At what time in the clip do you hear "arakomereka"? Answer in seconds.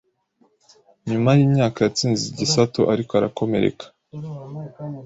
3.19-3.85